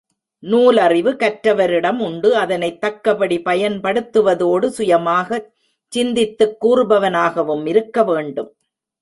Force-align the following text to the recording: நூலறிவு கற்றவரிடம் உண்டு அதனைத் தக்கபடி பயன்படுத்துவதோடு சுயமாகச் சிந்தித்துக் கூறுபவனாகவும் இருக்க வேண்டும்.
நூலறிவு 0.43 1.11
கற்றவரிடம் 1.11 1.99
உண்டு 1.99 2.35
அதனைத் 2.35 2.81
தக்கபடி 2.81 3.37
பயன்படுத்துவதோடு 3.39 4.67
சுயமாகச் 4.77 5.47
சிந்தித்துக் 5.93 6.57
கூறுபவனாகவும் 6.65 7.67
இருக்க 7.67 8.03
வேண்டும். 8.03 8.51